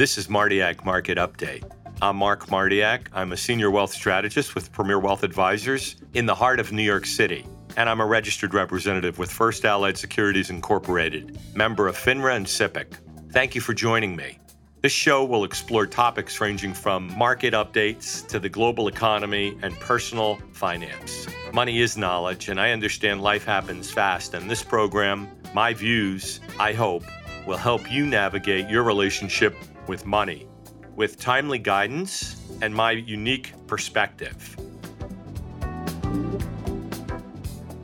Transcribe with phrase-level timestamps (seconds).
[0.00, 1.70] This is Martiak Market Update.
[2.00, 3.08] I'm Mark Martiak.
[3.12, 7.04] I'm a senior wealth strategist with Premier Wealth Advisors in the heart of New York
[7.04, 7.44] City.
[7.76, 12.94] And I'm a registered representative with First Allied Securities Incorporated, member of FINRA and SIPC.
[13.32, 14.38] Thank you for joining me.
[14.80, 20.36] This show will explore topics ranging from market updates to the global economy and personal
[20.54, 21.26] finance.
[21.52, 24.32] Money is knowledge, and I understand life happens fast.
[24.32, 27.04] And this program, my views, I hope,
[27.46, 29.54] will help you navigate your relationship
[29.90, 30.46] with money
[30.94, 34.56] with timely guidance and my unique perspective.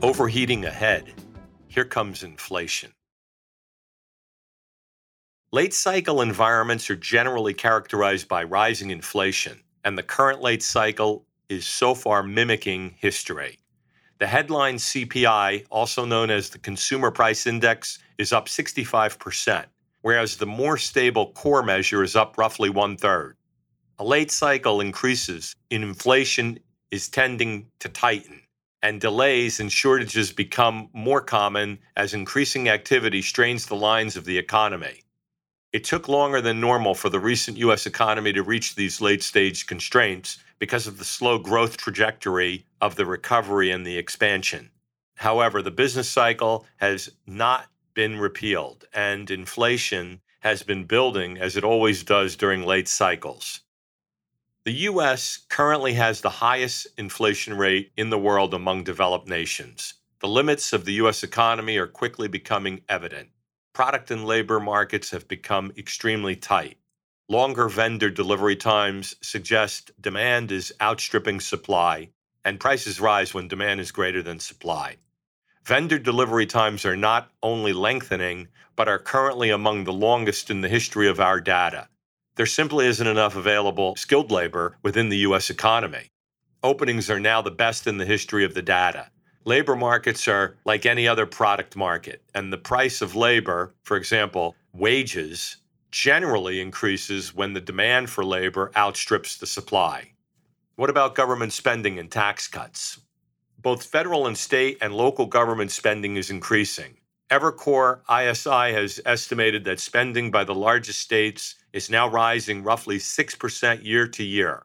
[0.01, 1.13] Overheating ahead.
[1.67, 2.93] Here comes inflation.
[5.51, 11.65] Late cycle environments are generally characterized by rising inflation, and the current late cycle is
[11.65, 13.57] so far mimicking history.
[14.19, 19.65] The headline CPI, also known as the Consumer Price Index, is up 65%,
[20.07, 23.35] whereas the more stable core measure is up roughly one third.
[23.99, 26.57] A late cycle increases in inflation
[26.91, 28.39] is tending to tighten,
[28.81, 34.37] and delays and shortages become more common as increasing activity strains the lines of the
[34.37, 35.01] economy.
[35.73, 37.85] It took longer than normal for the recent U.S.
[37.85, 43.05] economy to reach these late stage constraints because of the slow growth trajectory of the
[43.05, 44.71] recovery and the expansion.
[45.17, 47.65] However, the business cycle has not
[47.97, 53.61] been repealed, and inflation has been building as it always does during late cycles.
[54.65, 55.39] The U.S.
[55.49, 59.95] currently has the highest inflation rate in the world among developed nations.
[60.19, 61.23] The limits of the U.S.
[61.23, 63.29] economy are quickly becoming evident
[63.73, 66.77] product and labor markets have become extremely tight.
[67.29, 72.09] Longer vendor delivery times suggest demand is outstripping supply,
[72.45, 74.97] and prices rise when demand is greater than supply.
[75.67, 78.47] Vendor delivery times are not only lengthening,
[78.77, 81.89] but are currently among the longest in the history of our data.
[82.37, 85.49] There simply isn't enough available skilled labor within the U.S.
[85.49, 86.07] economy.
[86.63, 89.11] Openings are now the best in the history of the data.
[89.43, 94.55] Labor markets are like any other product market, and the price of labor, for example,
[94.71, 95.57] wages,
[95.91, 100.13] generally increases when the demand for labor outstrips the supply.
[100.77, 103.01] What about government spending and tax cuts?
[103.59, 106.97] Both federal and state and local government spending is increasing.
[107.31, 113.83] Evercore ISI has estimated that spending by the largest states is now rising roughly 6%
[113.83, 114.63] year to year.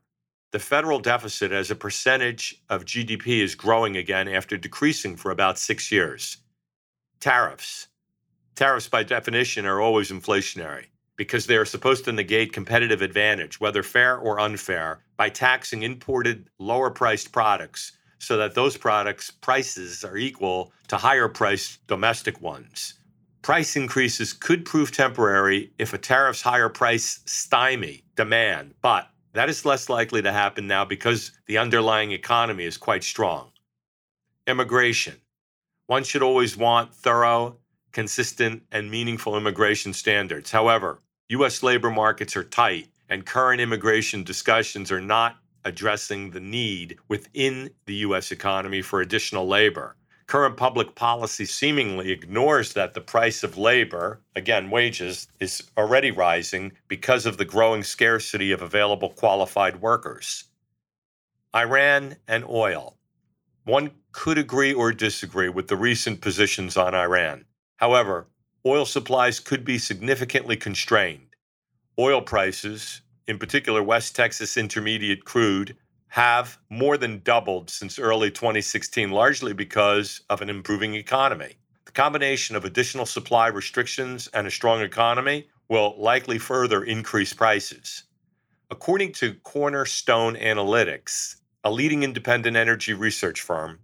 [0.52, 5.58] The federal deficit as a percentage of GDP is growing again after decreasing for about
[5.58, 6.36] six years.
[7.18, 7.88] Tariffs.
[8.54, 10.86] Tariffs, by definition, are always inflationary
[11.16, 16.48] because they are supposed to negate competitive advantage, whether fair or unfair, by taxing imported
[16.58, 22.94] lower priced products so that those products' prices are equal to higher priced domestic ones.
[23.42, 29.64] Price increases could prove temporary if a tariff's higher price stymie demand, but that is
[29.64, 33.50] less likely to happen now because the underlying economy is quite strong.
[34.46, 35.16] Immigration.
[35.88, 37.56] One should always want thorough,
[37.90, 40.52] consistent, and meaningful immigration standards.
[40.52, 41.00] However,
[41.30, 41.64] U.S.
[41.64, 47.94] labor markets are tight, and current immigration discussions are not addressing the need within the
[48.06, 48.32] U.S.
[48.32, 49.96] economy for additional labor
[50.32, 56.72] current public policy seemingly ignores that the price of labor, again, wages, is already rising
[56.88, 60.44] because of the growing scarcity of available qualified workers.
[61.54, 62.96] Iran and oil.
[63.64, 67.44] One could agree or disagree with the recent positions on Iran.
[67.76, 68.26] However,
[68.64, 71.36] oil supplies could be significantly constrained.
[71.98, 75.76] Oil prices, in particular West Texas Intermediate crude,
[76.08, 81.54] have more than doubled since early 2016, largely because of an improving economy.
[81.86, 88.04] The combination of additional supply restrictions and a strong economy will likely further increase prices.
[88.70, 93.78] According to Cornerstone Analytics, a leading independent energy research firm,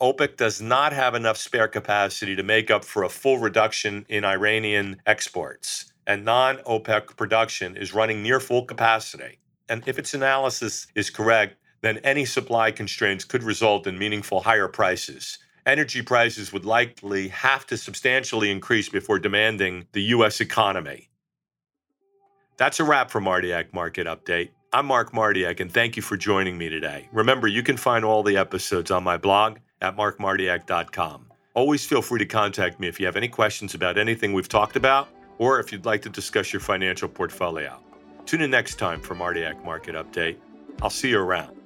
[0.00, 4.24] OPEC does not have enough spare capacity to make up for a full reduction in
[4.24, 9.38] Iranian exports, and non OPEC production is running near full capacity.
[9.68, 14.66] And if its analysis is correct, then any supply constraints could result in meaningful higher
[14.66, 15.38] prices.
[15.66, 20.40] Energy prices would likely have to substantially increase before demanding the U.S.
[20.40, 21.10] economy.
[22.56, 24.48] That's a wrap for Martiak Market Update.
[24.72, 27.08] I'm Mark Martiak, and thank you for joining me today.
[27.12, 31.26] Remember, you can find all the episodes on my blog at markmartiak.com.
[31.54, 34.76] Always feel free to contact me if you have any questions about anything we've talked
[34.76, 35.08] about
[35.38, 37.78] or if you'd like to discuss your financial portfolio.
[38.26, 40.36] Tune in next time for Martiak Market Update.
[40.82, 41.57] I'll see you around.